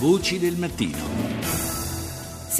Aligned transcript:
Voci 0.00 0.38
del 0.38 0.56
mattino. 0.56 1.39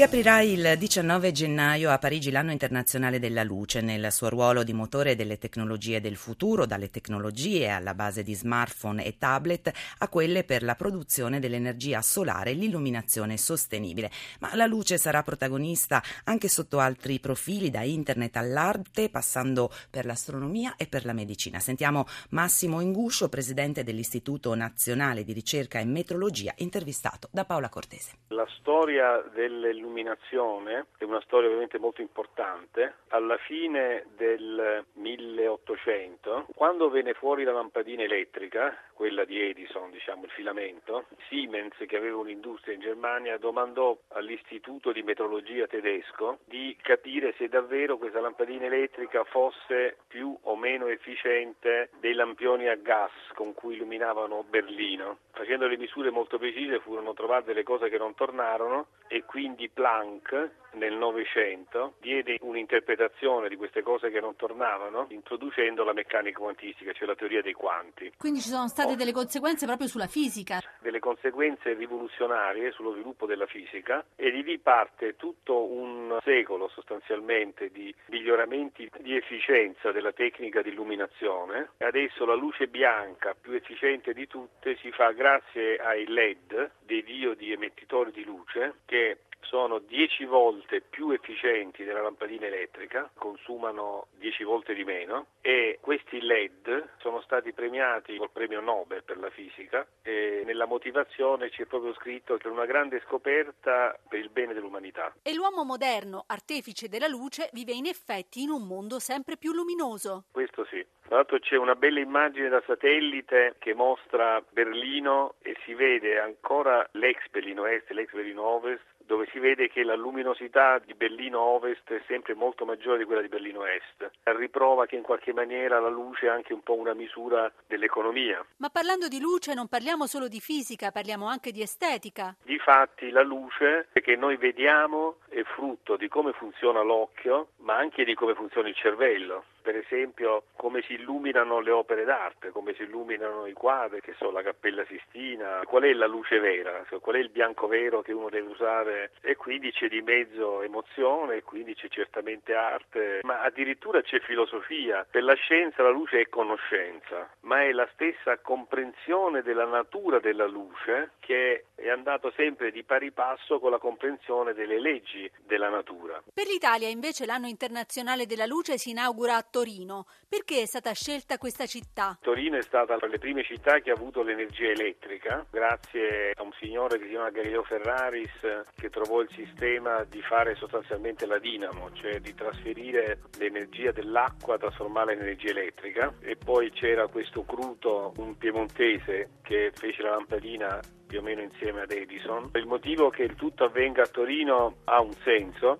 Si 0.00 0.06
aprirà 0.06 0.40
il 0.40 0.76
19 0.78 1.30
gennaio 1.30 1.90
a 1.90 1.98
Parigi 1.98 2.30
l'anno 2.30 2.52
internazionale 2.52 3.18
della 3.18 3.42
luce 3.42 3.82
nel 3.82 4.10
suo 4.10 4.30
ruolo 4.30 4.62
di 4.62 4.72
motore 4.72 5.14
delle 5.14 5.36
tecnologie 5.36 6.00
del 6.00 6.16
futuro, 6.16 6.64
dalle 6.64 6.88
tecnologie 6.88 7.68
alla 7.68 7.92
base 7.92 8.22
di 8.22 8.32
smartphone 8.32 9.04
e 9.04 9.18
tablet 9.18 9.70
a 9.98 10.08
quelle 10.08 10.44
per 10.44 10.62
la 10.62 10.74
produzione 10.74 11.38
dell'energia 11.38 12.00
solare 12.00 12.52
e 12.52 12.54
l'illuminazione 12.54 13.36
sostenibile. 13.36 14.10
Ma 14.38 14.56
la 14.56 14.64
luce 14.64 14.96
sarà 14.96 15.22
protagonista 15.22 16.02
anche 16.24 16.48
sotto 16.48 16.78
altri 16.78 17.20
profili, 17.20 17.68
da 17.68 17.82
internet 17.82 18.38
all'arte, 18.38 19.10
passando 19.10 19.70
per 19.90 20.06
l'astronomia 20.06 20.76
e 20.78 20.86
per 20.86 21.04
la 21.04 21.12
medicina. 21.12 21.58
Sentiamo 21.58 22.06
Massimo 22.30 22.80
Inguscio, 22.80 23.28
presidente 23.28 23.84
dell'Istituto 23.84 24.54
Nazionale 24.54 25.24
di 25.24 25.34
Ricerca 25.34 25.78
e 25.78 25.84
Metrologia, 25.84 26.54
intervistato 26.56 27.28
da 27.30 27.44
Paola 27.44 27.68
Cortese. 27.68 28.12
La 28.28 28.46
storia 28.56 29.22
delle 29.34 29.74
l'illuminazione 29.90 30.86
è 30.96 31.04
una 31.04 31.20
storia 31.20 31.48
ovviamente 31.48 31.78
molto 31.78 32.00
importante. 32.00 32.94
Alla 33.08 33.36
fine 33.38 34.06
del 34.16 34.84
1800, 34.94 36.46
quando 36.54 36.88
venne 36.88 37.14
fuori 37.14 37.42
la 37.44 37.52
lampadina 37.52 38.02
elettrica, 38.02 38.76
quella 38.94 39.24
di 39.24 39.40
Edison, 39.40 39.90
diciamo 39.90 40.24
il 40.24 40.30
filamento, 40.30 41.06
Siemens, 41.28 41.74
che 41.86 41.96
aveva 41.96 42.18
un'industria 42.18 42.74
in 42.74 42.80
Germania, 42.80 43.38
domandò 43.38 43.96
all'istituto 44.08 44.92
di 44.92 45.02
metrologia 45.02 45.66
tedesco 45.66 46.38
di 46.44 46.76
capire 46.80 47.34
se 47.36 47.48
davvero 47.48 47.98
questa 47.98 48.20
lampadina 48.20 48.66
elettrica 48.66 49.24
fosse 49.24 49.98
più 50.06 50.36
o 50.42 50.56
meno 50.56 50.86
efficiente 50.86 51.90
dei 51.98 52.14
lampioni 52.14 52.68
a 52.68 52.76
gas 52.76 53.12
con 53.34 53.54
cui 53.54 53.74
illuminavano 53.74 54.44
Berlino. 54.48 55.18
Facendo 55.32 55.66
le 55.66 55.78
misure 55.78 56.10
molto 56.10 56.38
precise 56.38 56.80
furono 56.80 57.14
trovate 57.14 57.46
delle 57.46 57.62
cose 57.62 57.88
che 57.88 57.98
non 57.98 58.14
tornarono 58.14 58.86
e 59.12 59.24
quindi 59.24 59.68
Planck 59.68 60.50
nel 60.72 60.94
Novecento 60.94 61.94
diede 62.00 62.38
un'interpretazione 62.40 63.48
di 63.48 63.56
queste 63.56 63.82
cose 63.82 64.10
che 64.10 64.20
non 64.20 64.36
tornavano 64.36 65.06
introducendo 65.10 65.84
la 65.84 65.92
meccanica 65.92 66.38
quantistica, 66.38 66.92
cioè 66.92 67.06
la 67.06 67.14
teoria 67.14 67.42
dei 67.42 67.52
quanti. 67.52 68.12
Quindi 68.16 68.40
ci 68.40 68.48
sono 68.48 68.68
state 68.68 68.92
oh. 68.92 68.96
delle 68.96 69.12
conseguenze 69.12 69.66
proprio 69.66 69.88
sulla 69.88 70.06
fisica. 70.06 70.60
Delle 70.80 70.98
conseguenze 70.98 71.74
rivoluzionarie 71.74 72.72
sullo 72.72 72.92
sviluppo 72.92 73.26
della 73.26 73.46
fisica 73.46 74.04
e 74.16 74.30
di 74.30 74.42
lì 74.42 74.58
parte 74.58 75.16
tutto 75.16 75.64
un 75.70 76.18
secolo 76.22 76.68
sostanzialmente 76.68 77.70
di 77.70 77.94
miglioramenti 78.06 78.90
di 79.00 79.16
efficienza 79.16 79.92
della 79.92 80.12
tecnica 80.12 80.62
di 80.62 80.70
illuminazione. 80.70 81.70
Adesso 81.78 82.24
la 82.24 82.34
luce 82.34 82.66
bianca 82.66 83.34
più 83.38 83.52
efficiente 83.52 84.12
di 84.12 84.26
tutte 84.26 84.76
si 84.76 84.90
fa 84.90 85.12
grazie 85.12 85.76
ai 85.78 86.06
LED, 86.06 86.70
dei 86.84 87.02
diodi 87.02 87.52
emettitori 87.52 88.12
di 88.12 88.24
luce 88.24 88.74
che 88.84 89.18
sono 89.42 89.78
10 89.78 90.24
volte 90.24 90.80
più 90.80 91.10
efficienti 91.10 91.84
della 91.84 92.02
lampadina 92.02 92.46
elettrica, 92.46 93.10
consumano 93.14 94.06
10 94.18 94.44
volte 94.44 94.74
di 94.74 94.84
meno 94.84 95.26
e 95.40 95.78
questi 95.80 96.20
LED 96.20 96.90
sono 96.98 97.20
stati 97.22 97.52
premiati 97.52 98.16
col 98.16 98.30
premio 98.30 98.60
Nobel 98.60 99.02
per 99.02 99.18
la 99.18 99.30
fisica 99.30 99.86
e 100.02 100.42
nella 100.44 100.66
motivazione 100.66 101.48
c'è 101.50 101.66
proprio 101.66 101.94
scritto 101.94 102.36
che 102.36 102.48
è 102.48 102.50
una 102.50 102.66
grande 102.66 103.02
scoperta 103.06 103.98
per 104.08 104.18
il 104.18 104.30
bene 104.30 104.54
dell'umanità. 104.54 105.12
E 105.22 105.34
l'uomo 105.34 105.64
moderno, 105.64 106.24
artefice 106.26 106.88
della 106.88 107.08
luce, 107.08 107.50
vive 107.52 107.72
in 107.72 107.86
effetti 107.86 108.42
in 108.42 108.50
un 108.50 108.66
mondo 108.66 108.98
sempre 108.98 109.36
più 109.36 109.52
luminoso. 109.52 110.24
Questo 110.30 110.64
sì. 110.66 110.84
Tra 111.10 111.16
l'altro 111.16 111.40
c'è 111.40 111.56
una 111.56 111.74
bella 111.74 111.98
immagine 111.98 112.48
da 112.48 112.62
satellite 112.64 113.56
che 113.58 113.74
mostra 113.74 114.40
Berlino 114.52 115.34
e 115.42 115.56
si 115.64 115.74
vede 115.74 116.20
ancora 116.20 116.88
l'ex 116.92 117.28
Berlino 117.30 117.66
Est 117.66 117.90
e 117.90 117.94
l'ex 117.94 118.12
Berlino 118.12 118.44
Ovest 118.44 118.84
dove 119.10 119.26
si 119.32 119.40
vede 119.40 119.68
che 119.68 119.82
la 119.82 119.96
luminosità 119.96 120.78
di 120.78 120.94
Berlino 120.94 121.40
Ovest 121.40 121.90
è 121.90 122.00
sempre 122.06 122.34
molto 122.34 122.64
maggiore 122.64 122.98
di 122.98 123.04
quella 123.04 123.20
di 123.20 123.26
Berlino 123.26 123.64
Est. 123.64 124.08
Riprova 124.22 124.86
che 124.86 124.94
in 124.94 125.02
qualche 125.02 125.32
maniera 125.32 125.80
la 125.80 125.88
luce 125.88 126.26
è 126.26 126.28
anche 126.28 126.52
un 126.52 126.62
po' 126.62 126.74
una 126.74 126.94
misura 126.94 127.50
dell'economia. 127.66 128.40
Ma 128.58 128.68
parlando 128.68 129.08
di 129.08 129.18
luce 129.18 129.52
non 129.52 129.66
parliamo 129.66 130.06
solo 130.06 130.28
di 130.28 130.38
fisica, 130.38 130.92
parliamo 130.92 131.26
anche 131.26 131.50
di 131.50 131.60
estetica. 131.60 132.36
Difatti 132.44 133.10
la 133.10 133.24
luce 133.24 133.88
che 133.92 134.14
noi 134.14 134.36
vediamo 134.36 135.16
è 135.28 135.42
frutto 135.42 135.96
di 135.96 136.06
come 136.06 136.30
funziona 136.30 136.82
l'occhio, 136.82 137.48
ma 137.62 137.74
anche 137.74 138.04
di 138.04 138.14
come 138.14 138.34
funziona 138.34 138.68
il 138.68 138.76
cervello 138.76 139.42
per 139.60 139.76
esempio 139.76 140.44
come 140.56 140.82
si 140.82 140.94
illuminano 140.94 141.60
le 141.60 141.70
opere 141.70 142.04
d'arte, 142.04 142.50
come 142.50 142.74
si 142.74 142.82
illuminano 142.82 143.46
i 143.46 143.52
quadri, 143.52 144.00
che 144.00 144.14
sono 144.16 144.30
la 144.30 144.42
Cappella 144.42 144.84
Sistina, 144.86 145.60
qual 145.64 145.82
è 145.82 145.92
la 145.92 146.06
luce 146.06 146.38
vera, 146.38 146.84
qual 147.00 147.16
è 147.16 147.18
il 147.18 147.28
bianco 147.28 147.66
vero 147.66 148.02
che 148.02 148.12
uno 148.12 148.28
deve 148.28 148.50
usare 148.50 148.99
e 149.20 149.36
quindi 149.36 149.72
c'è 149.72 149.88
di 149.88 150.02
mezzo 150.02 150.62
emozione 150.62 151.36
e 151.36 151.42
quindi 151.42 151.74
c'è 151.74 151.88
certamente 151.88 152.54
arte, 152.54 153.20
ma 153.22 153.42
addirittura 153.42 154.02
c'è 154.02 154.20
filosofia. 154.20 155.06
Per 155.10 155.22
la 155.22 155.34
scienza 155.34 155.82
la 155.82 155.90
luce 155.90 156.20
è 156.20 156.28
conoscenza, 156.28 157.28
ma 157.40 157.62
è 157.62 157.72
la 157.72 157.88
stessa 157.92 158.38
comprensione 158.38 159.42
della 159.42 159.66
natura 159.66 160.18
della 160.18 160.46
luce 160.46 161.12
che 161.20 161.66
è 161.74 161.88
andato 161.88 162.30
sempre 162.36 162.70
di 162.70 162.82
pari 162.82 163.10
passo 163.10 163.58
con 163.58 163.70
la 163.70 163.78
comprensione 163.78 164.52
delle 164.52 164.80
leggi 164.80 165.30
della 165.46 165.68
natura. 165.68 166.22
Per 166.32 166.46
l'Italia 166.46 166.88
invece 166.88 167.24
l'anno 167.24 167.46
internazionale 167.46 168.26
della 168.26 168.46
luce 168.46 168.78
si 168.78 168.90
inaugura 168.90 169.36
a 169.36 169.46
Torino. 169.48 170.06
Perché 170.28 170.62
è 170.62 170.66
stata 170.66 170.92
scelta 170.92 171.38
questa 171.38 171.66
città? 171.66 172.18
Torino 172.20 172.56
è 172.56 172.62
stata 172.62 172.96
tra 172.96 173.08
le 173.08 173.18
prime 173.18 173.42
città 173.42 173.80
che 173.80 173.90
ha 173.90 173.94
avuto 173.94 174.22
l'energia 174.22 174.68
elettrica, 174.68 175.44
grazie 175.50 176.32
a 176.36 176.42
un 176.42 176.52
signore 176.60 176.98
che 176.98 177.04
si 177.04 177.10
chiama 177.10 177.30
Galileo 177.30 177.64
Ferraris 177.64 178.64
trovò 178.90 179.20
il 179.20 179.30
sistema 179.34 180.04
di 180.08 180.20
fare 180.22 180.54
sostanzialmente 180.56 181.26
la 181.26 181.38
dinamo, 181.38 181.90
cioè 181.92 182.20
di 182.20 182.34
trasferire 182.34 183.20
l'energia 183.38 183.92
dell'acqua, 183.92 184.58
trasformarla 184.58 185.12
in 185.12 185.20
energia 185.20 185.50
elettrica 185.50 186.12
e 186.20 186.36
poi 186.36 186.70
c'era 186.70 187.06
questo 187.06 187.44
Cruto, 187.44 188.12
un 188.18 188.36
piemontese 188.36 189.38
che 189.42 189.70
fece 189.74 190.02
la 190.02 190.10
lampadina 190.10 190.80
più 191.06 191.18
o 191.18 191.22
meno 191.22 191.40
insieme 191.40 191.82
ad 191.82 191.90
Edison. 191.90 192.50
Il 192.54 192.66
motivo 192.66 193.10
che 193.10 193.24
il 193.24 193.34
tutto 193.34 193.64
avvenga 193.64 194.02
a 194.02 194.06
Torino 194.06 194.76
ha 194.84 195.00
un 195.00 195.12
senso. 195.24 195.78